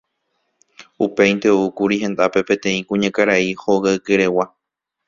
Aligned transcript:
Upéinte 1.07 1.47
oúkuri 1.57 2.01
hendápe 2.05 2.39
peteĩ 2.47 2.79
kuñakarai 2.87 3.43
hogaykeregua. 3.63 4.45